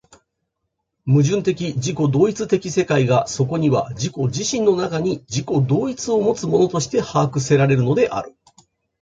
[1.05, 8.35] 矛盾的自己同一的世界がそこには自己自身の中に自己同一をもつものとして把握せられるのである。